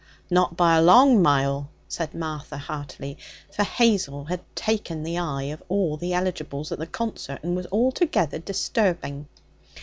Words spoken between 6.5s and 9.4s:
at the concert, and was altogether disturbing.